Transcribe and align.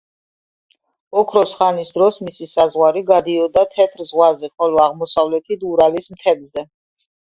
ოქროს 1.21 1.51
ხანის 1.59 1.91
დროს 1.99 2.17
მისი 2.29 2.49
საზღვარი 2.55 3.05
გადიოდა 3.13 3.67
თეთრ 3.77 4.05
ზღვაზე, 4.11 4.53
ხოლო 4.59 4.85
აღმოსავლეთით 4.91 5.71
ურალის 5.75 6.15
მთებზე. 6.19 6.71